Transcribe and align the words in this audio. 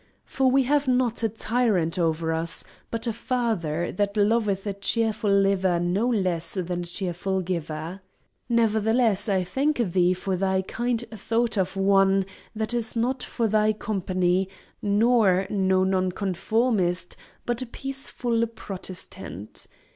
For 0.25 0.49
we 0.49 0.63
have 0.63 0.87
not 0.87 1.21
a 1.21 1.29
tyrant 1.29 1.99
over 1.99 2.33
us, 2.33 2.63
but 2.89 3.05
a 3.05 3.13
Father, 3.13 3.91
that 3.91 4.17
loveth 4.17 4.65
a 4.65 4.73
cheerful 4.73 5.29
liver 5.31 5.79
no 5.79 6.07
less 6.09 6.55
than 6.55 6.81
a 6.81 6.85
cheerful 6.85 7.41
giver. 7.41 8.01
Nevertheless, 8.49 9.29
I 9.29 9.43
thank 9.43 9.77
thee 9.77 10.15
for 10.15 10.35
thy 10.35 10.63
kind 10.63 11.05
thought 11.13 11.55
of 11.55 11.75
one 11.77 12.25
that 12.55 12.73
is 12.73 12.95
not 12.95 13.29
of 13.37 13.51
thy 13.51 13.73
company, 13.73 14.49
nor 14.81 15.45
no 15.51 15.83
Nonconformist, 15.83 17.15
but 17.45 17.61
a 17.61 17.67
peaceful 17.67 18.47
Protestant. 18.47 19.67